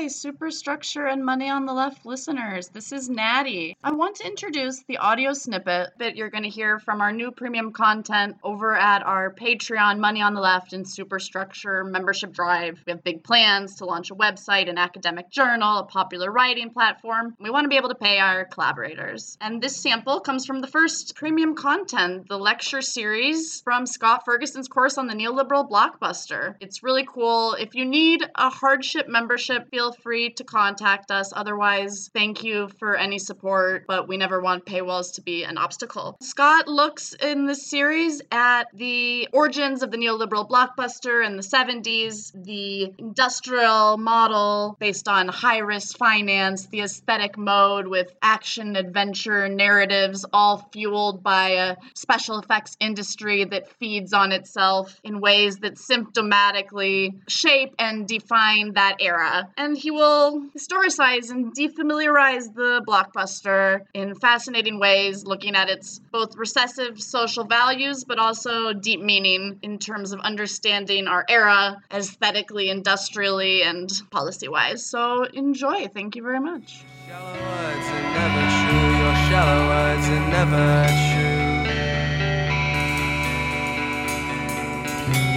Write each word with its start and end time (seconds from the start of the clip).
Hi, 0.00 0.06
Superstructure 0.06 1.08
and 1.08 1.22
Money 1.22 1.50
on 1.50 1.66
the 1.66 1.74
Left 1.74 2.06
listeners. 2.06 2.68
This 2.68 2.90
is 2.90 3.10
Natty. 3.10 3.76
I 3.84 3.92
want 3.92 4.16
to 4.16 4.26
introduce 4.26 4.82
the 4.84 4.96
audio 4.96 5.34
snippet 5.34 5.90
that 5.98 6.16
you're 6.16 6.30
going 6.30 6.44
to 6.44 6.48
hear 6.48 6.78
from 6.78 7.02
our 7.02 7.12
new 7.12 7.30
premium 7.30 7.70
content 7.70 8.38
over 8.42 8.74
at 8.74 9.02
our 9.02 9.30
Patreon, 9.30 9.98
Money 9.98 10.22
on 10.22 10.32
the 10.32 10.40
Left, 10.40 10.72
and 10.72 10.88
Superstructure 10.88 11.84
membership 11.84 12.32
drive. 12.32 12.82
We 12.86 12.92
have 12.92 13.04
big 13.04 13.22
plans 13.22 13.74
to 13.74 13.84
launch 13.84 14.10
a 14.10 14.14
website, 14.14 14.70
an 14.70 14.78
academic 14.78 15.30
journal, 15.30 15.80
a 15.80 15.84
popular 15.84 16.32
writing 16.32 16.70
platform. 16.70 17.36
We 17.38 17.50
want 17.50 17.66
to 17.66 17.68
be 17.68 17.76
able 17.76 17.90
to 17.90 17.94
pay 17.94 18.20
our 18.20 18.46
collaborators. 18.46 19.36
And 19.42 19.62
this 19.62 19.76
sample 19.76 20.20
comes 20.20 20.46
from 20.46 20.62
the 20.62 20.66
first 20.66 21.14
premium 21.14 21.54
content, 21.54 22.26
the 22.26 22.38
lecture 22.38 22.80
series 22.80 23.60
from 23.60 23.84
Scott 23.84 24.22
Ferguson's 24.24 24.66
course 24.66 24.96
on 24.96 25.08
the 25.08 25.14
neoliberal 25.14 25.68
blockbuster. 25.68 26.54
It's 26.58 26.82
really 26.82 27.04
cool. 27.06 27.52
If 27.52 27.74
you 27.74 27.84
need 27.84 28.26
a 28.36 28.48
hardship 28.48 29.06
membership, 29.06 29.68
feel 29.68 29.89
free 29.92 30.30
to 30.30 30.44
contact 30.44 31.10
us. 31.10 31.32
Otherwise, 31.34 32.10
thank 32.12 32.44
you 32.44 32.68
for 32.78 32.96
any 32.96 33.18
support, 33.18 33.86
but 33.86 34.08
we 34.08 34.16
never 34.16 34.40
want 34.40 34.64
paywalls 34.66 35.14
to 35.14 35.22
be 35.22 35.44
an 35.44 35.58
obstacle. 35.58 36.16
Scott 36.20 36.68
looks 36.68 37.14
in 37.14 37.46
this 37.46 37.68
series 37.68 38.22
at 38.30 38.64
the 38.74 39.28
origins 39.32 39.82
of 39.82 39.90
the 39.90 39.96
neoliberal 39.96 40.48
blockbuster 40.48 41.24
in 41.24 41.36
the 41.36 41.42
70s, 41.42 42.32
the 42.44 42.92
industrial 42.98 43.96
model 43.98 44.76
based 44.78 45.08
on 45.08 45.28
high 45.28 45.58
risk 45.58 45.96
finance, 45.96 46.66
the 46.66 46.80
aesthetic 46.80 47.36
mode 47.36 47.86
with 47.86 48.12
action 48.22 48.76
adventure 48.76 49.48
narratives, 49.48 50.24
all 50.32 50.68
fueled 50.72 51.22
by 51.22 51.50
a 51.50 51.76
special 51.94 52.38
effects 52.38 52.76
industry 52.80 53.44
that 53.44 53.68
feeds 53.78 54.12
on 54.12 54.32
itself 54.32 55.00
in 55.04 55.20
ways 55.20 55.56
that 55.58 55.74
symptomatically 55.74 57.12
shape 57.28 57.74
and 57.78 58.06
define 58.06 58.72
that 58.74 58.96
era 59.00 59.48
and 59.56 59.76
he 59.80 59.90
will 59.90 60.42
historicize 60.56 61.30
and 61.30 61.54
defamiliarize 61.56 62.54
the 62.54 62.82
blockbuster 62.86 63.80
in 63.94 64.14
fascinating 64.14 64.78
ways, 64.78 65.24
looking 65.24 65.56
at 65.56 65.70
its 65.70 66.00
both 66.12 66.36
recessive 66.36 67.00
social 67.00 67.44
values 67.44 68.04
but 68.04 68.18
also 68.18 68.74
deep 68.74 69.00
meaning 69.00 69.58
in 69.62 69.78
terms 69.78 70.12
of 70.12 70.20
understanding 70.20 71.06
our 71.06 71.24
era 71.28 71.80
aesthetically, 71.90 72.68
industrially, 72.68 73.62
and 73.62 73.90
policy 74.10 74.48
wise. 74.48 74.84
So 74.84 75.24
enjoy. 75.24 75.88
Thank 75.88 76.14
you 76.14 76.22
very 76.22 76.40
much. 76.40 76.84
Shallow 77.08 77.32
words 77.32 77.86
are 77.96 78.06
never 78.18 78.44
true. 78.60 78.90
Your 79.00 79.16
shallow 79.28 79.60
words 79.72 80.06
are 80.14 80.26
never 80.36 80.66
true. 81.08 81.40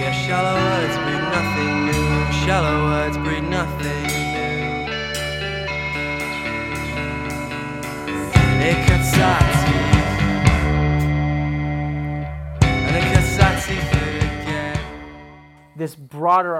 Your 0.00 0.12
shallow 0.12 0.56
words 0.66 0.96
breed 1.04 1.24
nothing 1.36 1.74
new. 1.86 2.04
Shallow 2.44 2.78
words 2.84 3.16
breed 3.18 3.44
nothing 3.48 4.03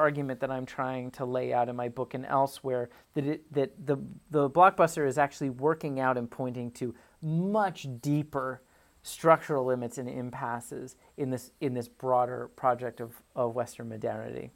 argument 0.05 0.41
that 0.41 0.51
I'm 0.51 0.67
trying 0.67 1.11
to 1.13 1.25
lay 1.25 1.53
out 1.53 1.69
in 1.69 1.77
my 1.77 1.89
book 1.89 2.13
and 2.15 2.27
elsewhere 2.27 2.91
that 3.15 3.25
it, 3.27 3.53
that 3.55 3.87
the 3.87 3.97
the 4.31 4.51
blockbuster 4.51 5.09
is 5.09 5.17
actually 5.17 5.51
working 5.51 5.99
out 5.99 6.19
and 6.19 6.31
pointing 6.31 6.71
to 6.73 6.95
much 7.23 7.87
deeper 8.01 8.61
structural 9.03 9.65
limits 9.65 9.97
and 9.99 10.09
impasses 10.09 10.97
in 11.17 11.31
this 11.31 11.51
in 11.61 11.73
this 11.75 11.89
broader 11.89 12.51
project 12.57 13.01
of, 13.01 13.23
of 13.35 13.55
Western 13.55 13.89
modernity. 13.89 14.51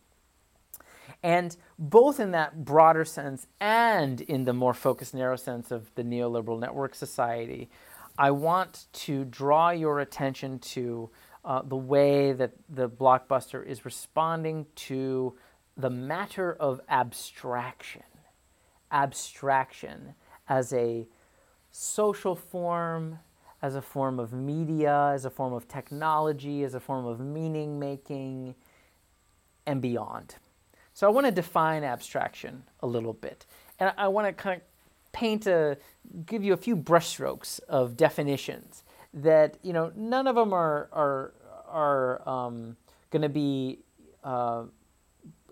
And 1.23 1.57
both 1.79 2.21
in 2.21 2.33
that 2.33 2.65
broader 2.65 3.05
sense 3.07 3.47
and 3.61 4.21
in 4.21 4.45
the 4.45 4.53
more 4.53 4.75
focused, 4.75 5.15
narrow 5.15 5.37
sense 5.37 5.71
of 5.71 5.91
the 5.95 6.03
neoliberal 6.03 6.61
network 6.61 6.95
society, 6.95 7.71
I 8.19 8.31
want 8.33 8.87
to 9.05 9.25
draw 9.25 9.71
your 9.71 10.01
attention 10.01 10.59
to 10.75 11.11
uh, 11.48 11.63
the 11.63 11.77
way 11.77 12.33
that 12.33 12.53
the 12.69 12.89
blockbuster 12.89 13.67
is 13.67 13.86
responding 13.86 14.67
to 14.77 15.35
the 15.79 15.89
matter 15.89 16.53
of 16.53 16.79
abstraction. 16.91 18.03
Abstraction 18.92 20.14
as 20.47 20.75
a 20.75 21.08
social 21.70 22.37
form, 22.37 23.19
as 23.63 23.75
a 23.75 23.81
form 23.81 24.20
of 24.20 24.35
media, 24.35 25.11
as 25.14 25.25
a 25.25 25.31
form 25.31 25.55
of 25.55 25.67
technology, 25.67 26.64
as 26.64 26.75
a 26.75 26.81
form 26.81 27.07
of 27.07 27.19
meaning 27.19 27.79
making, 27.79 28.55
and 29.67 29.81
beyond. 29.81 30.35
So 30.92 31.07
I 31.07 31.11
want 31.11 31.27
to 31.27 31.33
define 31.33 31.83
abstraction 31.83 32.64
a 32.81 32.87
little 32.87 33.14
bit. 33.14 33.47
And 33.79 33.95
I 33.97 34.08
want 34.08 34.27
to 34.27 34.35
kind 34.35 34.61
of 34.61 35.13
paint 35.13 35.47
a, 35.47 35.79
give 36.27 36.45
you 36.45 36.53
a 36.53 36.58
few 36.58 36.77
brushstrokes 36.77 37.61
of 37.69 37.97
definitions 37.97 38.85
that, 39.14 39.57
you 39.63 39.73
know, 39.73 39.92
none 39.97 40.27
of 40.27 40.37
them 40.37 40.53
are, 40.53 40.89
are, 40.92 41.33
are 41.70 42.29
um, 42.29 42.77
going 43.11 43.23
to 43.23 43.29
be 43.29 43.80
uh, 44.24 44.64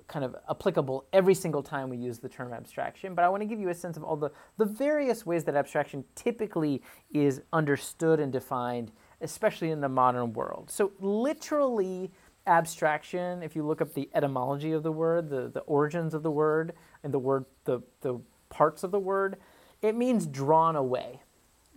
kind 0.09 0.25
of 0.25 0.37
applicable 0.49 1.05
every 1.13 1.35
single 1.35 1.63
time 1.63 1.89
we 1.89 1.97
use 1.97 2.19
the 2.19 2.29
term 2.29 2.53
abstraction, 2.53 3.15
but 3.15 3.25
I 3.25 3.29
want 3.29 3.43
to 3.43 3.47
give 3.47 3.59
you 3.59 3.71
a 3.71 3.75
sense 3.75 3.97
of 3.97 4.05
all 4.05 4.17
the, 4.17 4.31
the 4.57 4.65
various 4.65 5.27
ways 5.27 5.45
that 5.45 5.57
abstraction 5.57 6.05
typically 6.15 6.83
is 7.13 7.43
understood 7.53 8.21
and 8.21 8.33
defined, 8.33 8.93
especially 9.21 9.71
in 9.71 9.81
the 9.81 9.89
modern 9.89 10.33
world. 10.33 10.71
So, 10.71 10.93
literally, 11.01 12.13
abstraction, 12.47 13.43
if 13.43 13.57
you 13.57 13.67
look 13.67 13.81
up 13.81 13.95
the 13.95 14.09
etymology 14.15 14.73
of 14.73 14.83
the 14.83 14.93
word, 14.93 15.29
the, 15.29 15.49
the 15.49 15.61
origins 15.61 16.15
of 16.15 16.23
the 16.23 16.31
word, 16.31 16.73
and 17.03 17.13
the 17.13 17.19
word, 17.19 17.45
the, 17.65 17.81
the 18.03 18.21
parts 18.49 18.85
of 18.85 18.93
the 18.93 19.01
word, 19.01 19.37
it 19.83 19.97
means 19.97 20.27
drawn 20.27 20.77
away. 20.77 21.21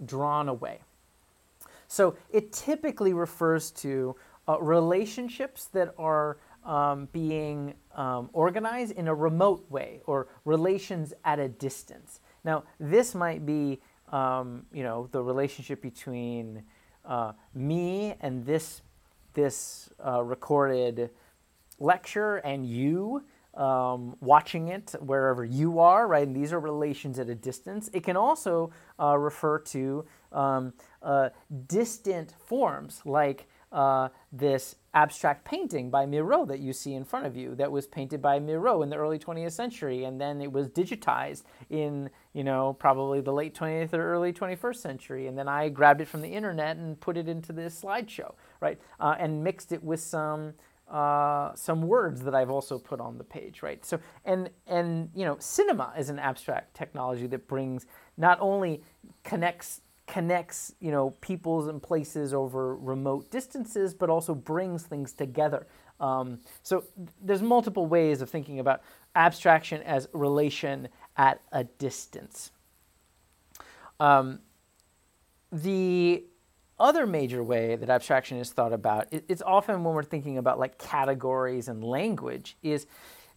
Drawn 0.06 0.48
away. 0.48 0.80
So 1.88 2.16
it 2.32 2.54
typically 2.54 3.14
refers 3.14 3.72
to 3.72 4.16
uh, 4.50 4.58
relationships 4.60 5.66
that 5.68 5.94
are 5.98 6.38
um, 6.66 7.08
being 7.14 7.76
um, 7.96 8.30
organized 8.34 8.94
in 8.94 9.08
a 9.08 9.14
remote 9.14 9.70
way 9.70 10.02
or 10.06 10.28
relations 10.44 11.14
at 11.24 11.38
a 11.40 11.48
distance. 11.48 12.20
Now, 12.44 12.64
this 12.80 13.14
might 13.14 13.46
be, 13.46 13.80
um, 14.12 14.66
you 14.74 14.84
know, 14.84 15.08
the 15.12 15.22
relationship 15.22 15.82
between 15.82 16.64
uh, 17.06 17.34
me 17.54 18.16
and 18.22 18.46
this 18.46 18.82
this 19.34 19.90
uh, 20.04 20.24
recorded 20.24 21.12
lecture 21.80 22.38
and 22.38 22.66
you 22.66 23.24
um, 23.54 24.16
watching 24.20 24.70
it 24.70 24.96
wherever 25.00 25.44
you 25.44 25.80
are, 25.80 26.08
right? 26.08 26.26
And 26.26 26.36
these 26.36 26.54
are 26.54 26.60
relations 26.60 27.20
at 27.20 27.30
a 27.30 27.36
distance. 27.36 27.90
It 27.94 28.04
can 28.04 28.18
also 28.18 28.72
uh, 29.00 29.18
refer 29.18 29.60
to 29.60 30.06
um, 30.32 30.74
uh, 31.02 31.30
distant 31.68 32.34
forms 32.46 33.02
like 33.06 33.48
uh, 33.72 34.10
this 34.32 34.76
abstract 34.94 35.46
painting 35.46 35.90
by 35.90 36.06
Miro 36.06 36.46
that 36.46 36.60
you 36.60 36.74
see 36.74 36.94
in 36.94 37.06
front 37.06 37.26
of 37.26 37.38
you 37.38 37.54
that 37.56 37.72
was 37.72 37.86
painted 37.86 38.22
by 38.22 38.40
Miro 38.40 38.82
in 38.82 38.90
the 38.90 38.96
early 38.96 39.20
20th 39.20 39.52
century 39.52 40.04
and 40.04 40.20
then 40.20 40.42
it 40.42 40.52
was 40.52 40.68
digitized 40.68 41.44
in 41.70 42.10
you 42.34 42.44
know 42.44 42.74
probably 42.74 43.22
the 43.22 43.32
late 43.32 43.54
20th 43.54 43.94
or 43.94 44.12
early 44.12 44.34
21st 44.34 44.78
century 44.78 45.28
and 45.28 45.38
then 45.38 45.48
I 45.48 45.70
grabbed 45.70 46.02
it 46.02 46.08
from 46.08 46.22
the 46.22 46.30
internet 46.30 46.78
and 46.78 47.00
put 47.00 47.18
it 47.18 47.30
into 47.30 47.54
this 47.54 47.80
slideshow 47.80 48.34
right 48.60 48.80
uh, 49.00 49.16
and 49.20 49.44
mixed 49.44 49.72
it 49.72 49.84
with 49.84 50.00
some 50.00 50.56
uh, 50.90 51.54
some 51.54 51.84
words 51.84 52.22
that 52.22 52.34
I've 52.34 52.50
also 52.50 52.80
put 52.80 53.00
on 53.00 53.20
the 53.20 53.24
page, 53.24 53.62
right? 53.62 53.86
So, 53.86 54.00
and 54.26 54.50
and 54.66 55.10
you 55.14 55.24
know, 55.24 55.38
cinema 55.40 55.94
is 55.98 56.10
an 56.10 56.18
abstract 56.18 56.76
technology 56.76 57.28
that 57.28 57.48
brings 57.48 57.86
not 58.18 58.40
only 58.42 58.82
connects 59.24 59.82
connects 60.10 60.74
you 60.80 60.92
know 60.92 61.12
peoples 61.22 61.68
and 61.68 61.82
places 61.82 62.34
over 62.34 62.76
remote 62.76 63.30
distances, 63.30 63.94
but 63.94 64.10
also 64.10 64.34
brings 64.34 64.84
things 64.84 65.14
together. 65.14 65.68
Um, 66.00 66.40
so 66.64 66.84
there's 67.22 67.42
multiple 67.42 67.86
ways 67.86 68.22
of 68.22 68.30
thinking 68.30 68.60
about 68.60 68.82
abstraction 69.16 69.84
as 69.84 70.08
relation 70.14 70.88
at 71.16 71.42
a 71.52 71.64
distance. 71.64 72.52
Um, 74.00 74.40
the 75.52 76.24
other 76.80 77.06
major 77.06 77.44
way 77.44 77.76
that 77.76 77.90
abstraction 77.90 78.38
is 78.38 78.52
thought 78.52 78.74
about, 78.74 79.08
it's 79.12 79.42
often 79.42 79.84
when 79.84 79.94
we're 79.94 80.04
thinking 80.04 80.38
about 80.38 80.58
like 80.58 80.78
categories 80.78 81.68
and 81.68 81.84
language, 81.84 82.58
is 82.64 82.88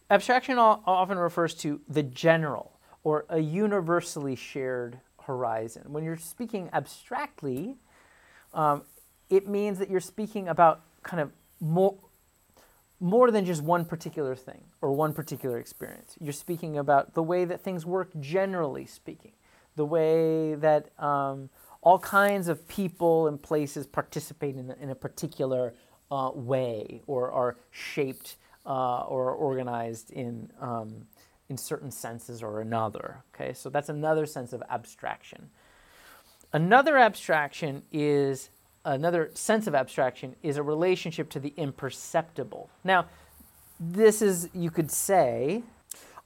abstraction 0.09 0.57
often 0.57 1.17
refers 1.17 1.53
to 1.55 1.81
the 1.87 2.03
general 2.03 2.79
or 3.03 3.25
a 3.29 3.39
universally 3.39 4.35
shared 4.35 4.99
horizon. 5.25 5.83
When 5.87 6.03
you're 6.03 6.17
speaking 6.17 6.69
abstractly, 6.73 7.77
um, 8.53 8.83
it 9.29 9.47
means 9.47 9.79
that 9.79 9.89
you're 9.89 9.99
speaking 9.99 10.47
about 10.47 10.81
kind 11.03 11.21
of 11.21 11.31
more, 11.59 11.95
more 12.99 13.31
than 13.31 13.45
just 13.45 13.61
one 13.61 13.85
particular 13.85 14.35
thing 14.35 14.63
or 14.81 14.91
one 14.91 15.13
particular 15.13 15.57
experience. 15.57 16.15
You're 16.19 16.33
speaking 16.33 16.77
about 16.77 17.13
the 17.13 17.23
way 17.23 17.45
that 17.45 17.61
things 17.61 17.85
work 17.85 18.11
generally 18.19 18.85
speaking, 18.85 19.33
the 19.75 19.85
way 19.85 20.55
that 20.55 20.89
um, 21.01 21.49
all 21.81 21.99
kinds 21.99 22.47
of 22.47 22.67
people 22.67 23.27
and 23.27 23.41
places 23.41 23.85
participate 23.87 24.55
in, 24.55 24.73
in 24.79 24.89
a 24.89 24.95
particular 24.95 25.73
uh, 26.11 26.31
way 26.33 27.01
or 27.07 27.31
are 27.31 27.57
shaped 27.71 28.37
uh, 28.65 29.01
or 29.01 29.31
organized 29.31 30.11
in 30.11 30.49
um, 30.61 31.07
in 31.49 31.57
certain 31.57 31.91
senses 31.91 32.41
or 32.41 32.61
another. 32.61 33.23
Okay, 33.33 33.53
so 33.53 33.69
that's 33.69 33.89
another 33.89 34.25
sense 34.25 34.53
of 34.53 34.63
abstraction. 34.69 35.49
Another 36.51 36.97
abstraction 36.97 37.83
is 37.91 38.49
another 38.85 39.31
sense 39.33 39.67
of 39.67 39.75
abstraction 39.75 40.35
is 40.43 40.57
a 40.57 40.63
relationship 40.63 41.29
to 41.29 41.39
the 41.39 41.53
imperceptible. 41.57 42.69
Now, 42.83 43.07
this 43.79 44.21
is, 44.21 44.49
you 44.53 44.69
could 44.69 44.91
say, 44.91 45.63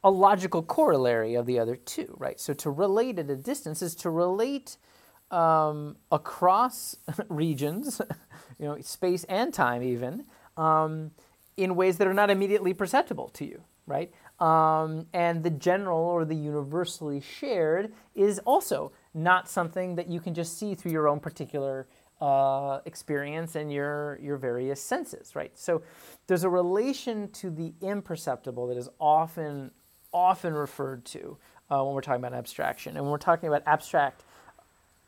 a 0.04 0.12
logical 0.12 0.62
corollary 0.64 1.36
of 1.36 1.46
the 1.46 1.60
other 1.60 1.76
two, 1.76 2.16
right? 2.18 2.40
So 2.40 2.54
to 2.54 2.70
relate 2.70 3.20
at 3.20 3.30
a 3.30 3.36
distance 3.36 3.82
is 3.82 3.96
to 3.96 4.10
relate 4.10 4.78
um, 5.32 5.98
across 6.12 6.96
regions, 7.30 8.02
you 8.60 8.66
know, 8.66 8.80
space 8.82 9.24
and 9.26 9.54
time 9.54 9.84
even, 9.84 10.26
um, 10.56 11.12
in 11.56 11.76
ways 11.76 11.98
that 11.98 12.08
are 12.08 12.14
not 12.14 12.30
immediately 12.30 12.74
perceptible 12.74 13.30
to 13.30 13.46
you, 13.46 13.62
right? 13.86 14.12
Um, 14.40 15.08
and 15.14 15.44
the 15.44 15.50
general 15.50 16.00
or 16.00 16.24
the 16.24 16.36
universally 16.36 17.22
shared 17.22 17.92
is 18.14 18.40
also 18.40 18.92
not 19.14 19.50
something 19.50 19.96
that 19.96 20.08
you 20.08 20.20
can 20.20 20.36
just 20.36 20.60
see 20.60 20.76
through 20.76 20.92
your 20.92 21.08
own 21.08 21.20
particular 21.20 21.88
uh, 22.22 22.80
experience 22.86 23.56
and 23.56 23.72
your 23.72 24.20
your 24.22 24.38
various 24.38 24.82
senses, 24.82 25.36
right? 25.36 25.58
So 25.58 25.82
there's 26.28 26.44
a 26.44 26.50
relation 26.50 27.30
to 27.34 27.50
the 27.50 27.74
imperceptible 27.82 28.68
that 28.68 28.78
is 28.78 28.90
often 29.00 29.72
often 30.14 30.54
referred 30.54 31.06
to 31.06 31.38
uh, 31.70 31.84
when 31.84 31.94
we're 31.94 32.02
talking 32.02 32.24
about 32.24 32.38
abstraction, 32.38 32.96
and 32.96 33.06
when 33.06 33.12
we're 33.12 33.18
talking 33.18 33.48
about 33.50 33.64
abstract 33.66 34.24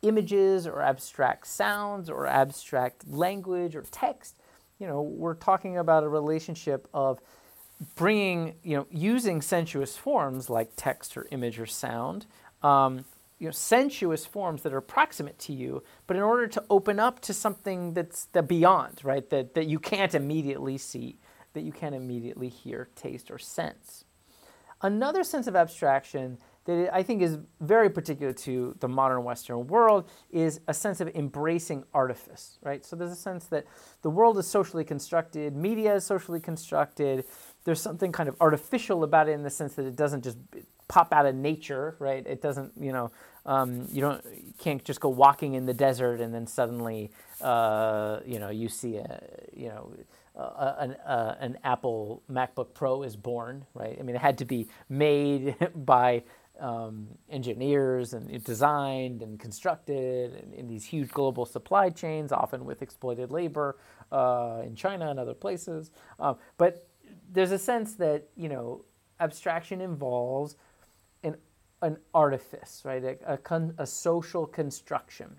images 0.02 0.66
or 0.66 0.82
abstract 0.82 1.46
sounds 1.46 2.08
or 2.08 2.26
abstract 2.26 3.06
language 3.08 3.76
or 3.76 3.82
text, 3.90 4.36
you 4.78 4.86
know, 4.86 5.02
we're 5.02 5.34
talking 5.34 5.78
about 5.78 6.04
a 6.04 6.08
relationship 6.08 6.88
of 6.94 7.20
bringing, 7.94 8.54
you 8.62 8.76
know, 8.76 8.86
using 8.90 9.40
sensuous 9.40 9.96
forms 9.96 10.50
like 10.50 10.70
text 10.76 11.16
or 11.16 11.26
image 11.30 11.58
or 11.58 11.66
sound. 11.66 12.26
Um, 12.62 13.04
you 13.38 13.46
know, 13.46 13.52
sensuous 13.52 14.26
forms 14.26 14.62
that 14.62 14.74
are 14.74 14.82
proximate 14.82 15.38
to 15.38 15.54
you, 15.54 15.82
but 16.06 16.14
in 16.14 16.22
order 16.22 16.46
to 16.46 16.62
open 16.68 17.00
up 17.00 17.20
to 17.20 17.32
something 17.32 17.94
that's 17.94 18.26
the 18.26 18.42
beyond, 18.42 19.00
right? 19.02 19.28
That, 19.30 19.54
that 19.54 19.66
you 19.66 19.78
can't 19.78 20.14
immediately 20.14 20.76
see, 20.76 21.16
that 21.54 21.62
you 21.62 21.72
can't 21.72 21.94
immediately 21.94 22.50
hear, 22.50 22.90
taste, 22.94 23.30
or 23.30 23.38
sense. 23.38 24.04
Another 24.82 25.24
sense 25.24 25.46
of 25.46 25.56
abstraction 25.56 26.38
that 26.64 26.94
I 26.94 27.02
think 27.02 27.22
is 27.22 27.38
very 27.60 27.88
particular 27.88 28.32
to 28.32 28.76
the 28.80 28.88
modern 28.88 29.24
Western 29.24 29.66
world 29.66 30.10
is 30.30 30.60
a 30.68 30.74
sense 30.74 31.00
of 31.00 31.08
embracing 31.14 31.84
artifice, 31.92 32.58
right? 32.62 32.84
So 32.84 32.96
there's 32.96 33.10
a 33.10 33.16
sense 33.16 33.46
that 33.46 33.64
the 34.02 34.10
world 34.10 34.38
is 34.38 34.46
socially 34.46 34.84
constructed, 34.84 35.56
media 35.56 35.94
is 35.94 36.04
socially 36.04 36.40
constructed. 36.40 37.24
There's 37.64 37.80
something 37.80 38.12
kind 38.12 38.28
of 38.28 38.36
artificial 38.40 39.04
about 39.04 39.28
it 39.28 39.32
in 39.32 39.42
the 39.42 39.50
sense 39.50 39.74
that 39.74 39.86
it 39.86 39.96
doesn't 39.96 40.24
just 40.24 40.38
pop 40.88 41.12
out 41.12 41.26
of 41.26 41.34
nature, 41.34 41.94
right? 41.98 42.26
It 42.26 42.42
doesn't, 42.42 42.72
you 42.80 42.92
know, 42.92 43.12
um, 43.46 43.86
you 43.92 44.00
don't, 44.00 44.24
you 44.24 44.52
can't 44.58 44.84
just 44.84 45.00
go 45.00 45.08
walking 45.08 45.54
in 45.54 45.66
the 45.66 45.74
desert 45.74 46.20
and 46.20 46.34
then 46.34 46.46
suddenly, 46.46 47.10
uh, 47.40 48.20
you 48.26 48.38
know, 48.38 48.50
you 48.50 48.68
see 48.68 48.96
a, 48.96 49.20
you 49.52 49.68
know, 49.68 49.92
an, 50.34 50.96
an 51.06 51.58
Apple 51.64 52.22
MacBook 52.30 52.74
Pro 52.74 53.02
is 53.02 53.16
born, 53.16 53.64
right? 53.74 53.96
I 53.98 54.02
mean, 54.02 54.16
it 54.16 54.22
had 54.22 54.38
to 54.38 54.44
be 54.44 54.68
made 54.88 55.56
by 55.74 56.22
um, 56.58 57.08
engineers 57.30 58.12
and 58.12 58.42
designed 58.44 59.22
and 59.22 59.40
constructed 59.40 60.34
in, 60.34 60.52
in, 60.52 60.66
these 60.68 60.84
huge 60.84 61.08
global 61.08 61.46
supply 61.46 61.88
chains, 61.88 62.32
often 62.32 62.66
with 62.66 62.82
exploited 62.82 63.30
labor 63.30 63.78
uh, 64.12 64.60
in 64.64 64.74
China 64.74 65.10
and 65.10 65.18
other 65.18 65.32
places. 65.32 65.90
Uh, 66.18 66.34
but 66.58 66.86
there's 67.32 67.52
a 67.52 67.58
sense 67.58 67.94
that 67.94 68.28
you 68.36 68.48
know 68.48 68.84
abstraction 69.18 69.80
involves 69.80 70.56
an 71.22 71.36
an 71.82 71.96
artifice, 72.12 72.82
right? 72.84 73.02
A, 73.04 73.16
a, 73.26 73.38
con, 73.38 73.74
a 73.78 73.86
social 73.86 74.46
construction. 74.46 75.36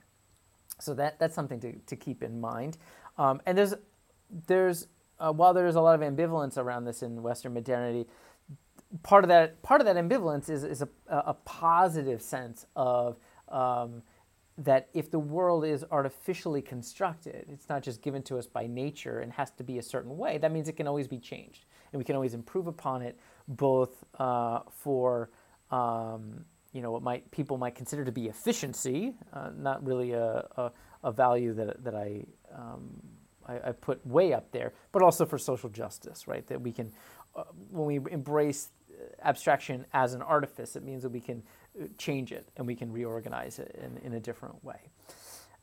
So 0.79 0.93
that 0.95 1.19
that's 1.19 1.35
something 1.35 1.59
to, 1.59 1.73
to 1.73 1.95
keep 1.95 2.23
in 2.23 2.41
mind. 2.41 2.77
Um, 3.17 3.41
and 3.45 3.57
there's 3.57 3.75
there's 4.47 4.87
uh, 5.19 5.31
while 5.31 5.53
there's 5.53 5.75
a 5.75 5.81
lot 5.81 6.01
of 6.01 6.01
ambivalence 6.01 6.57
around 6.57 6.85
this 6.85 7.03
in 7.03 7.21
Western 7.21 7.53
modernity, 7.53 8.07
part 9.03 9.23
of 9.23 9.27
that 9.29 9.61
part 9.61 9.81
of 9.81 9.85
that 9.85 9.95
ambivalence 9.95 10.49
is, 10.49 10.63
is 10.63 10.81
a, 10.81 10.89
a 11.07 11.33
positive 11.45 12.21
sense 12.21 12.65
of 12.75 13.17
um, 13.49 14.01
that 14.63 14.89
if 14.93 15.09
the 15.09 15.19
world 15.19 15.65
is 15.65 15.83
artificially 15.91 16.61
constructed, 16.61 17.45
it's 17.49 17.67
not 17.67 17.81
just 17.81 18.01
given 18.01 18.21
to 18.23 18.37
us 18.37 18.45
by 18.45 18.67
nature 18.67 19.19
and 19.19 19.33
has 19.33 19.51
to 19.51 19.63
be 19.63 19.79
a 19.79 19.81
certain 19.81 20.17
way. 20.17 20.37
That 20.37 20.51
means 20.51 20.69
it 20.69 20.73
can 20.77 20.87
always 20.87 21.07
be 21.07 21.17
changed, 21.17 21.65
and 21.91 21.99
we 21.99 22.03
can 22.03 22.15
always 22.15 22.33
improve 22.33 22.67
upon 22.67 23.01
it, 23.01 23.19
both 23.47 24.03
uh, 24.19 24.59
for 24.69 25.31
um, 25.71 26.45
you 26.73 26.81
know 26.81 26.91
what 26.91 27.01
might 27.01 27.29
people 27.31 27.57
might 27.57 27.75
consider 27.75 28.05
to 28.05 28.11
be 28.11 28.27
efficiency, 28.27 29.13
uh, 29.33 29.49
not 29.57 29.85
really 29.85 30.11
a, 30.11 30.45
a, 30.57 30.71
a, 31.03 31.11
value 31.11 31.53
that 31.53 31.83
that 31.83 31.95
I, 31.95 32.23
um, 32.55 33.01
I, 33.47 33.69
I 33.69 33.71
put 33.71 34.05
way 34.05 34.33
up 34.33 34.51
there, 34.51 34.73
but 34.91 35.01
also 35.01 35.25
for 35.25 35.37
social 35.37 35.69
justice, 35.69 36.27
right? 36.27 36.45
That 36.47 36.61
we 36.61 36.71
can 36.71 36.91
uh, 37.35 37.43
when 37.69 37.85
we 37.85 38.11
embrace 38.11 38.69
abstraction 39.23 39.85
as 39.93 40.13
an 40.13 40.21
artifice. 40.21 40.75
It 40.75 40.83
means 40.83 41.03
that 41.03 41.09
we 41.09 41.19
can 41.19 41.43
uh, 41.79 41.85
change 41.97 42.31
it 42.31 42.47
and 42.57 42.67
we 42.67 42.75
can 42.75 42.91
reorganize 42.91 43.59
it 43.59 43.79
in, 43.81 43.97
in 44.05 44.13
a 44.13 44.19
different 44.19 44.63
way. 44.63 44.91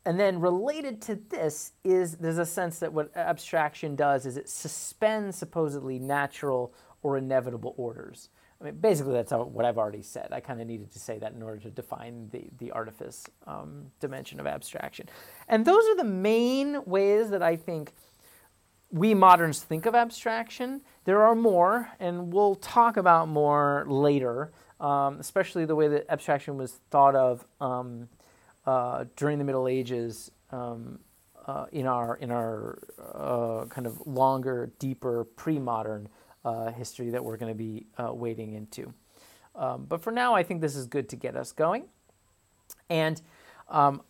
And 0.05 0.19
then 0.19 0.39
related 0.39 1.01
to 1.03 1.15
this 1.15 1.73
is 1.83 2.17
there's 2.17 2.37
a 2.37 2.45
sense 2.45 2.79
that 2.79 2.93
what 2.93 3.15
abstraction 3.15 3.95
does 3.95 4.25
is 4.25 4.37
it 4.37 4.49
suspends 4.49 5.37
supposedly 5.37 5.99
natural 5.99 6.73
or 7.01 7.17
inevitable 7.17 7.73
orders. 7.77 8.29
I 8.61 8.65
mean, 8.65 8.75
basically, 8.75 9.13
that's 9.13 9.31
what 9.31 9.63
I've 9.63 9.77
already 9.77 10.01
said. 10.01 10.29
I 10.31 10.41
kind 10.41 10.59
of 10.59 10.67
needed 10.67 10.91
to 10.91 10.99
say 10.99 11.17
that 11.19 11.33
in 11.33 11.41
order 11.41 11.59
to 11.59 11.69
define 11.69 12.27
the, 12.31 12.49
the 12.57 12.71
artifice 12.71 13.25
um, 13.47 13.85
dimension 14.01 14.39
of 14.39 14.47
abstraction. 14.47 15.07
And 15.47 15.63
those 15.63 15.85
are 15.85 15.95
the 15.95 16.03
main 16.03 16.83
ways 16.85 17.29
that 17.29 17.41
I 17.41 17.55
think 17.55 17.93
we 18.91 19.13
moderns 19.13 19.61
think 19.61 19.85
of 19.85 19.95
abstraction. 19.95 20.81
There 21.05 21.21
are 21.21 21.35
more, 21.35 21.89
and 21.99 22.33
we'll 22.33 22.55
talk 22.55 22.97
about 22.97 23.27
more 23.27 23.85
later, 23.87 24.51
um, 24.79 25.19
especially 25.19 25.65
the 25.65 25.75
way 25.75 25.87
that 25.89 26.05
abstraction 26.09 26.57
was 26.57 26.79
thought 26.89 27.15
of 27.15 27.45
um, 27.61 28.09
uh, 28.65 29.05
during 29.15 29.37
the 29.37 29.43
Middle 29.43 29.67
Ages 29.67 30.31
um, 30.51 30.99
uh, 31.45 31.65
in 31.71 31.85
our, 31.85 32.15
in 32.17 32.31
our 32.31 32.79
uh, 33.13 33.65
kind 33.65 33.85
of 33.85 34.05
longer, 34.07 34.71
deeper, 34.79 35.25
pre 35.35 35.59
modern 35.59 36.09
uh, 36.43 36.71
history 36.71 37.11
that 37.11 37.23
we're 37.23 37.37
going 37.37 37.51
to 37.51 37.57
be 37.57 37.85
uh, 37.97 38.13
wading 38.13 38.53
into. 38.53 38.93
Um, 39.55 39.85
but 39.87 40.01
for 40.01 40.11
now, 40.11 40.33
I 40.33 40.43
think 40.43 40.61
this 40.61 40.75
is 40.75 40.87
good 40.87 41.09
to 41.09 41.15
get 41.15 41.35
us 41.35 41.51
going. 41.51 41.85
And 42.89 43.21
um, 43.67 44.01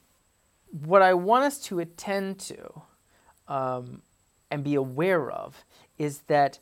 what 0.86 1.02
I 1.02 1.14
want 1.16 1.44
us 1.44 1.60
to 1.66 1.80
attend 1.80 2.40
to 2.40 2.82
um, 3.48 4.04
and 4.52 4.64
be 4.64 4.76
aware 4.76 5.30
of 5.30 5.66
is 5.98 6.20
that 6.28 6.60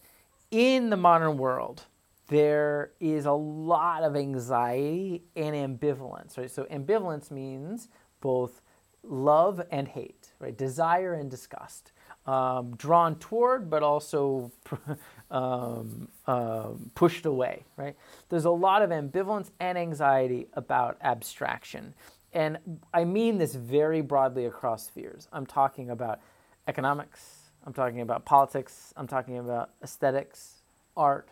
in 0.52 0.90
the 0.90 0.98
modern 0.98 1.38
world, 1.38 1.84
there 2.28 2.92
is 3.00 3.26
a 3.26 3.32
lot 3.32 4.04
of 4.04 4.16
anxiety 4.16 5.24
and 5.36 5.56
ambivalence, 5.56 6.38
right? 6.38 6.52
So 6.52 6.66
ambivalence 6.66 7.32
means 7.32 7.88
both 8.22 8.62
love 9.04 9.62
and 9.72 9.88
hate, 9.88 10.32
right? 10.40 10.58
Desire 10.58 11.14
and 11.14 11.32
disgust, 11.32 11.94
um, 12.26 12.76
drawn 12.76 13.16
toward, 13.16 13.70
but 13.70 13.84
also 13.84 14.52
um, 15.32 16.10
uh, 16.26 16.70
pushed 16.96 17.26
away, 17.26 17.64
right? 17.78 17.96
There's 18.30 18.46
a 18.46 18.52
lot 18.52 18.82
of 18.82 18.90
ambivalence 18.90 19.52
and 19.60 19.78
anxiety 19.78 20.48
about 20.54 20.98
abstraction. 21.02 21.94
And 22.34 22.58
I 22.94 23.06
mean 23.06 23.38
this 23.38 23.56
very 23.56 24.02
broadly 24.02 24.46
across 24.46 24.88
spheres. 24.88 25.30
I'm 25.32 25.46
talking 25.46 25.90
about 25.90 26.20
economics, 26.68 27.47
I'm 27.68 27.74
talking 27.74 28.00
about 28.00 28.24
politics. 28.24 28.94
I'm 28.96 29.08
talking 29.08 29.38
about 29.38 29.72
aesthetics, 29.84 30.62
art, 30.96 31.28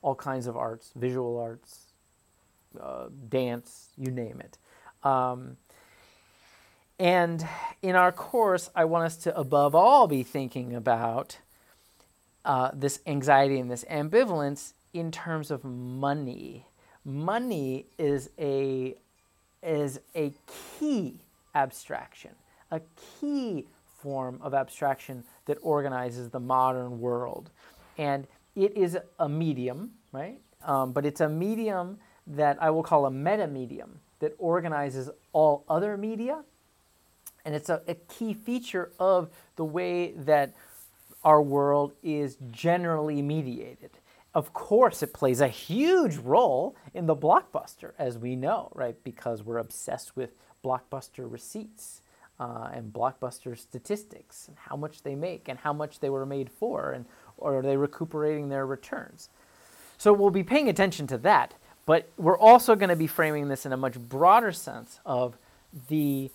all 0.00 0.14
kinds 0.14 0.46
of 0.46 0.56
arts, 0.56 0.92
visual 0.94 1.40
arts, 1.40 1.88
uh, 2.80 3.08
dance, 3.28 3.88
you 3.98 4.12
name 4.12 4.40
it. 4.40 4.58
Um, 5.04 5.56
and 7.00 7.44
in 7.82 7.96
our 7.96 8.12
course, 8.12 8.70
I 8.76 8.84
want 8.84 9.06
us 9.06 9.16
to, 9.24 9.36
above 9.36 9.74
all, 9.74 10.06
be 10.06 10.22
thinking 10.22 10.72
about 10.72 11.38
uh, 12.44 12.70
this 12.72 13.00
anxiety 13.04 13.58
and 13.58 13.68
this 13.68 13.84
ambivalence 13.90 14.74
in 14.92 15.10
terms 15.10 15.50
of 15.50 15.64
money. 15.64 16.64
Money 17.04 17.86
is 17.98 18.30
a 18.38 18.94
is 19.64 19.98
a 20.14 20.32
key 20.78 21.24
abstraction, 21.56 22.32
a 22.70 22.80
key 23.20 23.66
form 24.02 24.38
of 24.42 24.52
abstraction 24.52 25.24
that 25.46 25.58
organizes 25.62 26.30
the 26.30 26.40
modern 26.40 27.00
world. 27.00 27.50
And 27.96 28.26
it 28.56 28.76
is 28.76 28.98
a 29.18 29.28
medium, 29.28 29.92
right? 30.12 30.40
Um, 30.64 30.92
but 30.92 31.06
it's 31.06 31.20
a 31.20 31.28
medium 31.28 31.98
that 32.26 32.56
I 32.60 32.70
will 32.70 32.82
call 32.82 33.06
a 33.06 33.10
meta 33.10 33.46
medium 33.46 34.00
that 34.18 34.34
organizes 34.38 35.10
all 35.32 35.64
other 35.68 35.96
media. 35.96 36.42
And 37.44 37.54
it's 37.54 37.68
a, 37.68 37.82
a 37.88 37.94
key 37.94 38.34
feature 38.34 38.90
of 38.98 39.30
the 39.56 39.64
way 39.64 40.12
that 40.12 40.54
our 41.24 41.42
world 41.42 41.92
is 42.02 42.36
generally 42.50 43.22
mediated. 43.22 43.90
of 44.34 44.54
course, 44.54 45.02
it 45.02 45.12
plays 45.12 45.40
a 45.42 45.48
huge 45.48 46.16
role 46.16 46.74
in 46.94 47.06
the 47.06 47.14
blockbuster, 47.14 47.92
as 47.98 48.16
we 48.16 48.34
know, 48.34 48.70
right? 48.74 48.96
Because 49.04 49.42
we're 49.42 49.58
obsessed 49.58 50.16
with 50.16 50.30
blockbuster 50.64 51.30
receipts 51.30 52.01
uh, 52.42 52.70
and 52.74 52.92
blockbuster 52.92 53.56
statistics 53.56 54.48
and 54.48 54.56
how 54.58 54.74
much 54.74 55.02
they 55.02 55.14
make 55.14 55.48
and 55.48 55.60
how 55.60 55.72
much 55.72 56.00
they 56.00 56.10
were 56.10 56.26
made 56.26 56.50
for, 56.50 56.90
and 56.90 57.04
or 57.36 57.58
are 57.58 57.62
they 57.62 57.76
recuperating 57.76 58.48
their 58.48 58.66
returns? 58.66 59.28
So 59.96 60.12
we'll 60.12 60.30
be 60.30 60.42
paying 60.42 60.68
attention 60.68 61.06
to 61.08 61.18
that, 61.18 61.54
but 61.86 62.08
we're 62.16 62.38
also 62.38 62.74
going 62.74 62.88
to 62.88 62.96
be 62.96 63.06
framing 63.06 63.46
this 63.46 63.64
in 63.64 63.72
a 63.72 63.76
much 63.76 63.96
broader 63.96 64.50
sense 64.50 64.98
of 65.06 65.36
the 65.88 66.30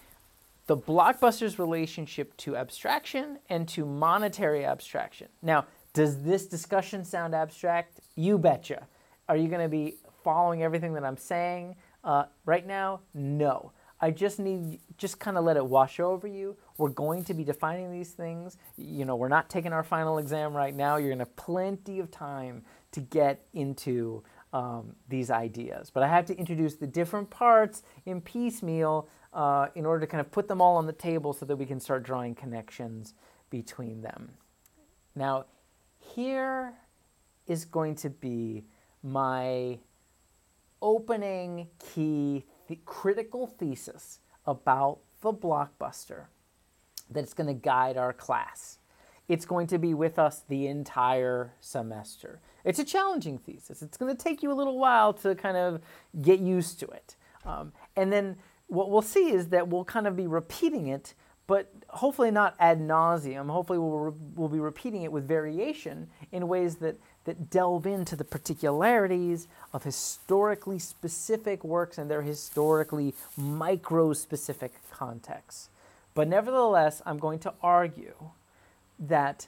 the 0.67 0.77
blockbuster's 0.77 1.57
relationship 1.59 2.35
to 2.35 2.57
abstraction 2.57 3.39
and 3.49 3.69
to 3.69 3.85
monetary 3.85 4.65
abstraction. 4.65 5.27
Now, 5.41 5.65
does 5.93 6.23
this 6.23 6.45
discussion 6.45 7.05
sound 7.05 7.33
abstract? 7.33 8.01
You 8.15 8.37
betcha. 8.37 8.85
Are 9.29 9.37
you 9.37 9.47
going 9.47 9.61
to 9.61 9.69
be 9.69 9.95
following 10.25 10.63
everything 10.63 10.93
that 10.95 11.05
I'm 11.05 11.15
saying 11.15 11.75
uh, 12.03 12.25
right 12.45 12.67
now? 12.67 12.99
No. 13.13 13.71
I 13.99 14.11
just 14.11 14.39
need 14.39 14.79
just 14.97 15.19
kind 15.19 15.37
of 15.37 15.43
let 15.43 15.57
it 15.57 15.65
wash 15.65 15.99
over 15.99 16.27
you. 16.27 16.55
We're 16.77 16.89
going 16.89 17.23
to 17.25 17.33
be 17.33 17.43
defining 17.43 17.91
these 17.91 18.11
things. 18.11 18.57
You 18.77 19.05
know, 19.05 19.15
we're 19.15 19.27
not 19.27 19.49
taking 19.49 19.73
our 19.73 19.83
final 19.83 20.19
exam 20.19 20.55
right 20.55 20.75
now. 20.75 20.97
You're 20.97 21.09
going 21.09 21.19
to 21.19 21.25
have 21.25 21.35
plenty 21.35 21.99
of 21.99 22.11
time 22.11 22.63
to 22.91 22.99
get 22.99 23.45
into 23.53 24.23
um, 24.53 24.95
these 25.09 25.31
ideas. 25.31 25.89
But 25.89 26.03
I 26.03 26.07
have 26.07 26.25
to 26.27 26.37
introduce 26.37 26.75
the 26.75 26.87
different 26.87 27.29
parts 27.29 27.83
in 28.05 28.21
piecemeal 28.21 29.09
uh, 29.33 29.67
in 29.75 29.85
order 29.85 30.01
to 30.01 30.07
kind 30.07 30.21
of 30.21 30.31
put 30.31 30.47
them 30.47 30.61
all 30.61 30.77
on 30.77 30.85
the 30.85 30.93
table 30.93 31.33
so 31.33 31.45
that 31.45 31.55
we 31.55 31.65
can 31.65 31.79
start 31.79 32.03
drawing 32.03 32.35
connections 32.35 33.13
between 33.49 34.01
them. 34.01 34.31
Now, 35.15 35.45
here 35.99 36.73
is 37.47 37.65
going 37.65 37.95
to 37.95 38.09
be 38.09 38.65
my 39.03 39.79
opening 40.81 41.67
key 41.93 42.45
th- 42.67 42.85
critical 42.85 43.47
thesis 43.47 44.19
about 44.45 44.99
the 45.21 45.33
blockbuster 45.33 46.25
that's 47.09 47.33
going 47.33 47.47
to 47.47 47.53
guide 47.53 47.97
our 47.97 48.13
class. 48.13 48.79
It's 49.27 49.45
going 49.45 49.67
to 49.67 49.77
be 49.77 49.93
with 49.93 50.17
us 50.17 50.43
the 50.47 50.67
entire 50.67 51.53
semester. 51.59 52.39
It's 52.63 52.79
a 52.79 52.85
challenging 52.85 53.37
thesis. 53.37 53.81
It's 53.81 53.97
going 53.97 54.15
to 54.15 54.21
take 54.21 54.41
you 54.41 54.51
a 54.51 54.55
little 54.55 54.79
while 54.79 55.13
to 55.13 55.35
kind 55.35 55.57
of 55.57 55.81
get 56.21 56.39
used 56.39 56.79
to 56.79 56.87
it. 56.87 57.15
Um, 57.45 57.73
and 57.95 58.11
then 58.11 58.37
what 58.67 58.89
we'll 58.89 59.01
see 59.01 59.31
is 59.31 59.49
that 59.49 59.67
we'll 59.67 59.85
kind 59.85 60.07
of 60.07 60.15
be 60.15 60.27
repeating 60.27 60.87
it, 60.87 61.13
but 61.45 61.71
hopefully 61.89 62.31
not 62.31 62.55
ad 62.59 62.79
nauseum. 62.79 63.49
Hopefully, 63.49 63.79
we'll, 63.79 63.99
re- 63.99 64.19
we'll 64.35 64.49
be 64.49 64.59
repeating 64.59 65.03
it 65.03 65.11
with 65.11 65.27
variation 65.27 66.09
in 66.31 66.47
ways 66.47 66.75
that 66.77 66.99
that 67.27 67.49
delve 67.49 67.85
into 67.85 68.15
the 68.15 68.23
particularities 68.23 69.49
of 69.73 69.83
historically 69.83 70.79
specific 70.79 71.61
works 71.61 71.97
and 71.97 72.09
their 72.09 72.21
historically 72.21 73.13
micro 73.35 74.13
specific 74.13 74.71
contexts. 74.89 75.67
But 76.13 76.29
nevertheless, 76.29 77.01
I'm 77.05 77.17
going 77.17 77.39
to 77.39 77.53
argue 77.61 78.15
that 78.97 79.47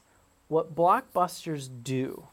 what 0.50 0.75
blockbusters 0.75 1.69
do 1.81 2.27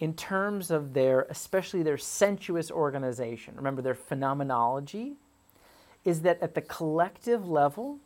in 0.00 0.12
terms 0.12 0.72
of 0.72 0.92
their, 0.92 1.22
especially 1.30 1.84
their 1.84 1.96
sensuous 1.96 2.68
organization, 2.68 3.54
remember 3.54 3.82
their 3.82 3.94
phenomenology, 3.94 5.12
is 6.04 6.22
that 6.22 6.42
at 6.42 6.56
the 6.56 6.62
collective 6.62 7.48
level, 7.48 7.98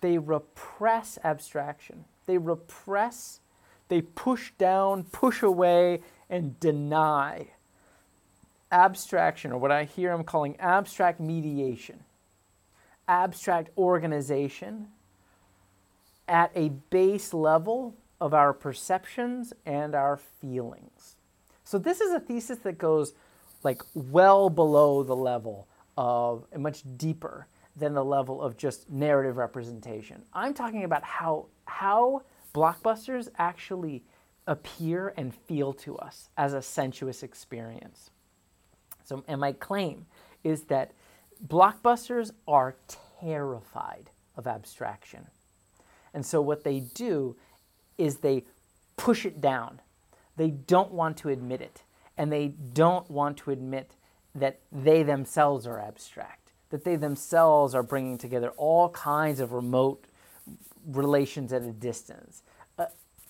they 0.00 0.18
repress 0.18 1.20
abstraction. 1.22 2.04
They 2.26 2.36
repress, 2.38 3.38
they 3.86 4.00
push 4.00 4.50
down, 4.58 5.04
push 5.04 5.44
away, 5.44 6.00
and 6.28 6.58
deny 6.60 7.48
abstraction, 8.72 9.52
or 9.52 9.58
what 9.58 9.70
I 9.70 9.84
hear 9.84 10.12
I'm 10.12 10.24
calling 10.24 10.56
abstract 10.58 11.20
mediation, 11.20 12.04
abstract 13.06 13.70
organization 13.78 14.88
at 16.28 16.50
a 16.54 16.70
base 16.90 17.32
level 17.32 17.94
of 18.20 18.34
our 18.34 18.52
perceptions 18.52 19.52
and 19.64 19.94
our 19.94 20.16
feelings. 20.16 21.16
So 21.64 21.78
this 21.78 22.00
is 22.00 22.12
a 22.12 22.20
thesis 22.20 22.58
that 22.58 22.78
goes 22.78 23.12
like 23.62 23.82
well 23.94 24.50
below 24.50 25.02
the 25.02 25.16
level 25.16 25.68
of 25.96 26.46
and 26.52 26.62
much 26.62 26.82
deeper 26.96 27.46
than 27.76 27.94
the 27.94 28.04
level 28.04 28.40
of 28.40 28.56
just 28.56 28.90
narrative 28.90 29.36
representation. 29.36 30.22
I'm 30.32 30.54
talking 30.54 30.84
about 30.84 31.04
how 31.04 31.46
how 31.66 32.22
blockbusters 32.54 33.28
actually 33.38 34.02
appear 34.46 35.12
and 35.16 35.34
feel 35.34 35.72
to 35.72 35.96
us 35.98 36.28
as 36.36 36.52
a 36.52 36.62
sensuous 36.62 37.22
experience. 37.22 38.10
So, 39.04 39.24
and 39.28 39.40
my 39.40 39.52
claim 39.52 40.06
is 40.44 40.62
that 40.64 40.92
blockbusters 41.46 42.30
are 42.46 42.76
terrified 43.20 44.10
of 44.36 44.46
abstraction. 44.46 45.26
And 46.14 46.24
so, 46.24 46.40
what 46.40 46.64
they 46.64 46.80
do 46.80 47.36
is 47.98 48.18
they 48.18 48.44
push 48.96 49.26
it 49.26 49.40
down. 49.40 49.80
They 50.36 50.50
don't 50.50 50.92
want 50.92 51.16
to 51.18 51.28
admit 51.28 51.60
it. 51.60 51.82
And 52.18 52.32
they 52.32 52.48
don't 52.48 53.10
want 53.10 53.36
to 53.38 53.50
admit 53.50 53.92
that 54.34 54.60
they 54.72 55.02
themselves 55.02 55.66
are 55.66 55.80
abstract, 55.80 56.52
that 56.70 56.84
they 56.84 56.96
themselves 56.96 57.74
are 57.74 57.82
bringing 57.82 58.18
together 58.18 58.50
all 58.56 58.90
kinds 58.90 59.40
of 59.40 59.52
remote 59.52 60.06
relations 60.86 61.52
at 61.52 61.62
a 61.62 61.72
distance 61.72 62.42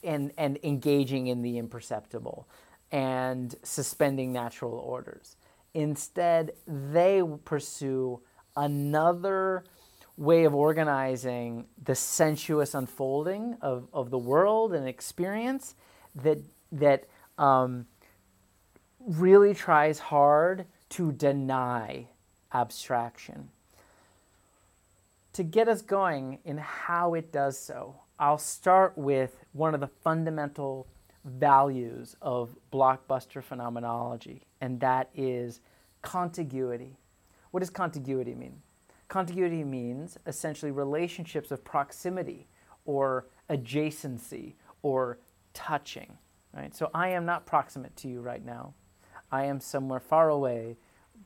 and, 0.06 0.32
and 0.38 0.58
engaging 0.62 1.26
in 1.26 1.42
the 1.42 1.58
imperceptible 1.58 2.48
and 2.92 3.54
suspending 3.62 4.32
natural 4.32 4.78
orders. 4.78 5.36
Instead, 5.74 6.52
they 6.66 7.22
pursue 7.44 8.20
another 8.56 9.64
way 10.16 10.44
of 10.44 10.54
organizing 10.54 11.66
the 11.82 11.94
sensuous 11.94 12.74
unfolding 12.74 13.56
of, 13.60 13.86
of 13.92 14.10
the 14.10 14.18
world 14.18 14.72
and 14.72 14.88
experience 14.88 15.74
that, 16.14 16.38
that 16.72 17.04
um, 17.36 17.86
really 19.00 19.52
tries 19.52 19.98
hard 19.98 20.64
to 20.88 21.12
deny 21.12 22.06
abstraction. 22.54 23.50
To 25.34 25.42
get 25.42 25.68
us 25.68 25.82
going 25.82 26.38
in 26.44 26.56
how 26.56 27.12
it 27.12 27.30
does 27.30 27.58
so, 27.58 27.96
I'll 28.18 28.38
start 28.38 28.96
with 28.96 29.44
one 29.52 29.74
of 29.74 29.80
the 29.80 29.88
fundamental 29.88 30.86
values 31.24 32.16
of 32.22 32.56
blockbuster 32.72 33.42
phenomenology, 33.42 34.46
and 34.60 34.80
that 34.80 35.10
is 35.14 35.60
contiguity. 36.00 36.96
What 37.50 37.60
does 37.60 37.70
contiguity 37.70 38.34
mean? 38.34 38.62
Contiguity 39.08 39.64
means 39.64 40.16
essentially 40.26 40.72
relationships 40.72 41.50
of 41.50 41.62
proximity 41.62 42.48
or 42.86 43.26
adjacency 43.50 44.54
or 44.82 45.18
touching. 45.52 46.16
Right? 46.54 46.74
So 46.74 46.90
I 46.94 47.08
am 47.08 47.26
not 47.26 47.44
proximate 47.44 47.96
to 47.96 48.08
you 48.08 48.20
right 48.20 48.44
now. 48.44 48.72
I 49.30 49.44
am 49.44 49.60
somewhere 49.60 50.00
far 50.00 50.30
away 50.30 50.78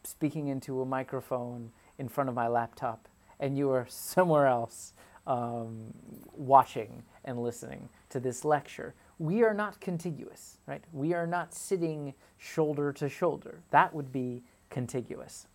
speaking 0.03 0.49
into 0.49 0.81
a 0.81 0.87
microphone 0.87 1.71
in 1.99 2.09
front 2.09 2.29
of 2.29 2.35
my 2.35 2.49
laptop, 2.49 3.07
and 3.39 3.57
you 3.57 3.71
are 3.71 3.87
somewhere 3.89 4.47
else 4.47 4.93
um, 5.27 5.93
watching 6.35 7.03
and 7.25 7.43
listening 7.43 7.89
to 8.11 8.21
this 8.21 8.45
lecture. 8.45 8.95
We 9.19 9.43
are 9.43 9.55
not 9.55 9.81
contiguous, 9.81 10.59
right? 10.67 10.83
We 10.93 11.13
are 11.13 11.27
not 11.27 11.55
sitting 11.55 12.15
shoulder 12.39 12.93
to 12.95 13.09
shoulder. 13.09 13.61
That 13.71 13.95
would 13.95 14.13
be 14.13 14.43
contiguous. 14.71 15.47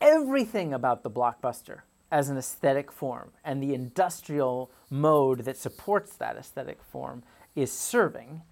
Everything 0.00 0.74
about 0.74 1.02
the 1.02 1.10
blockbuster 1.10 1.80
as 2.10 2.28
an 2.28 2.36
aesthetic 2.36 2.92
form 2.92 3.32
and 3.44 3.62
the 3.62 3.74
industrial 3.74 4.70
mode 4.90 5.40
that 5.40 5.56
supports 5.56 6.14
that 6.16 6.36
aesthetic 6.36 6.82
form 6.82 7.22
is 7.54 7.72
serving 7.72 8.42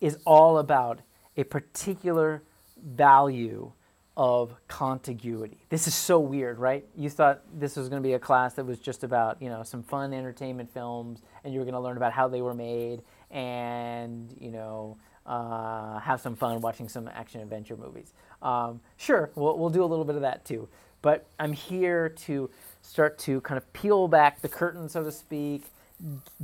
is 0.00 0.18
all 0.24 0.58
about 0.58 1.00
a 1.36 1.44
particular 1.44 2.42
value 2.82 3.72
of 4.16 4.54
contiguity. 4.68 5.58
This 5.68 5.86
is 5.86 5.94
so 5.94 6.18
weird, 6.18 6.58
right? 6.58 6.84
You 6.96 7.08
thought 7.08 7.42
this 7.58 7.76
was 7.76 7.88
going 7.88 8.02
to 8.02 8.06
be 8.06 8.14
a 8.14 8.18
class 8.18 8.54
that 8.54 8.66
was 8.66 8.78
just 8.78 9.04
about, 9.04 9.40
you 9.40 9.48
know, 9.48 9.62
some 9.62 9.82
fun 9.82 10.12
entertainment 10.12 10.72
films 10.72 11.22
and 11.44 11.54
you 11.54 11.60
were 11.60 11.64
going 11.64 11.74
to 11.74 11.80
learn 11.80 11.96
about 11.96 12.12
how 12.12 12.28
they 12.28 12.42
were 12.42 12.54
made 12.54 13.02
and, 13.30 14.34
you 14.40 14.50
know, 14.50 14.98
uh, 15.26 15.98
have 16.00 16.20
some 16.20 16.34
fun 16.34 16.60
watching 16.60 16.88
some 16.88 17.08
action 17.08 17.40
adventure 17.40 17.76
movies. 17.76 18.12
Um, 18.42 18.80
sure, 18.96 19.30
we'll, 19.34 19.56
we'll 19.58 19.70
do 19.70 19.84
a 19.84 19.86
little 19.86 20.04
bit 20.04 20.16
of 20.16 20.22
that 20.22 20.44
too. 20.44 20.68
But 21.02 21.26
I'm 21.38 21.52
here 21.52 22.08
to 22.08 22.50
start 22.82 23.18
to 23.20 23.40
kind 23.42 23.56
of 23.56 23.72
peel 23.72 24.08
back 24.08 24.42
the 24.42 24.48
curtain, 24.48 24.88
so 24.88 25.02
to 25.04 25.12
speak, 25.12 25.64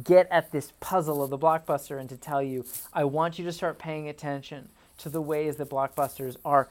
get 0.03 0.29
at 0.31 0.53
this 0.53 0.73
puzzle 0.81 1.23
of 1.23 1.31
the 1.31 1.39
blockbuster 1.39 1.99
and 1.99 2.09
to 2.09 2.17
tell 2.17 2.43
you 2.43 2.65
I 2.93 3.05
want 3.05 3.39
you 3.39 3.45
to 3.47 3.53
start 3.53 3.79
paying 3.79 4.09
attention 4.09 4.69
to 4.99 5.09
the 5.09 5.21
ways 5.21 5.57
that 5.57 5.71
blockbusters 5.71 6.37
are 6.45 6.69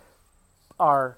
are 0.80 1.18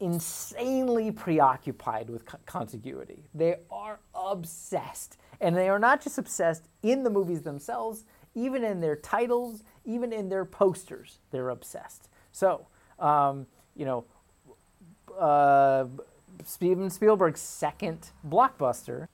insanely 0.00 1.10
preoccupied 1.10 2.10
with 2.10 2.24
contiguity. 2.44 3.24
They 3.34 3.56
are 3.70 3.98
obsessed. 4.14 5.16
And 5.40 5.56
they 5.56 5.68
are 5.68 5.78
not 5.78 6.02
just 6.02 6.18
obsessed 6.18 6.68
in 6.82 7.02
the 7.02 7.10
movies 7.10 7.42
themselves, 7.42 8.04
even 8.34 8.64
in 8.64 8.80
their 8.80 8.96
titles, 8.96 9.62
even 9.84 10.12
in 10.12 10.28
their 10.28 10.44
posters, 10.44 11.18
they're 11.30 11.48
obsessed. 11.48 12.08
So, 12.32 12.66
um, 12.98 13.46
you 13.74 13.86
know, 13.86 14.04
uh, 15.18 15.86
Steven 16.44 16.90
Spielberg's 16.90 17.40
second 17.40 18.10
blockbuster 18.28 19.08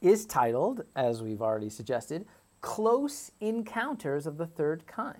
is 0.00 0.26
titled, 0.26 0.84
as 0.96 1.22
we've 1.22 1.42
already 1.42 1.70
suggested, 1.70 2.26
Close 2.60 3.30
Encounters 3.40 4.26
of 4.26 4.36
the 4.36 4.46
Third 4.46 4.86
Kind. 4.86 5.18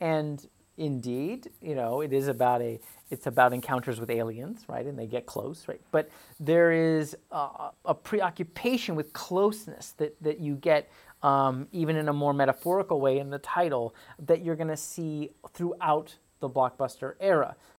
And 0.00 0.48
indeed, 0.76 1.50
you 1.60 1.74
know, 1.74 2.00
it 2.00 2.12
is 2.12 2.28
about 2.28 2.62
a 2.62 2.80
it's 3.10 3.26
about 3.26 3.52
encounters 3.52 3.98
with 3.98 4.08
aliens, 4.08 4.64
right? 4.68 4.86
And 4.86 4.98
they 4.98 5.06
get 5.06 5.26
close, 5.26 5.66
right? 5.66 5.80
But 5.90 6.10
there 6.38 6.70
is 6.70 7.16
a, 7.32 7.70
a 7.84 7.94
preoccupation 7.94 8.94
with 8.94 9.12
closeness 9.12 9.94
that, 9.96 10.16
that 10.22 10.38
you 10.38 10.54
get 10.54 10.88
um, 11.22 11.66
even 11.72 11.96
in 11.96 12.08
a 12.08 12.12
more 12.12 12.32
metaphorical 12.32 13.00
way 13.00 13.18
in 13.18 13.30
the 13.30 13.38
title 13.38 13.94
that 14.20 14.44
you're 14.44 14.56
going 14.56 14.68
to 14.68 14.76
see 14.76 15.30
throughout 15.52 16.14
the 16.38 16.48
blockbuster 16.48 17.14
era. 17.20 17.56